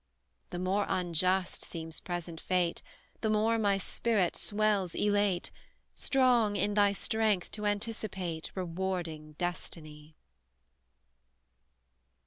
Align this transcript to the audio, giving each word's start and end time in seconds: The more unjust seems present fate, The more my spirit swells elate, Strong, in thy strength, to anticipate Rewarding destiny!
The 0.49 0.57
more 0.57 0.87
unjust 0.89 1.61
seems 1.63 1.99
present 1.99 2.41
fate, 2.41 2.81
The 3.19 3.29
more 3.29 3.59
my 3.59 3.77
spirit 3.77 4.35
swells 4.35 4.95
elate, 4.95 5.51
Strong, 5.93 6.55
in 6.55 6.73
thy 6.73 6.91
strength, 6.91 7.51
to 7.51 7.67
anticipate 7.67 8.49
Rewarding 8.55 9.33
destiny! 9.33 10.15